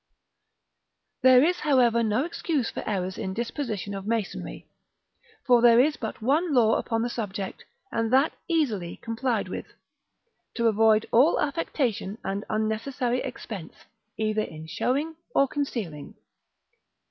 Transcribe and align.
There 1.21 1.43
is, 1.43 1.59
however, 1.59 2.01
no 2.01 2.25
excuse 2.25 2.71
for 2.71 2.81
errors 2.89 3.19
in 3.19 3.35
disposition 3.35 3.93
of 3.93 4.07
masonry, 4.07 4.65
for 5.45 5.61
there 5.61 5.79
is 5.79 5.95
but 5.95 6.23
one 6.23 6.55
law 6.55 6.79
upon 6.79 7.03
the 7.03 7.07
subject, 7.11 7.63
and 7.91 8.11
that 8.11 8.33
easily 8.47 8.97
complied 8.97 9.47
with, 9.47 9.73
to 10.55 10.65
avoid 10.67 11.05
all 11.11 11.39
affectation 11.39 12.17
and 12.23 12.43
all 12.49 12.55
unnecessary 12.55 13.19
expense, 13.21 13.75
either 14.17 14.41
in 14.41 14.65
showing 14.65 15.17
or 15.35 15.47
concealing. 15.47 16.15